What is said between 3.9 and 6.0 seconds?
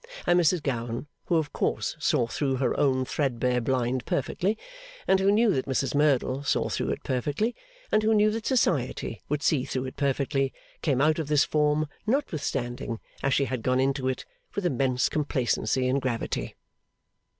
perfectly, and who knew that Mrs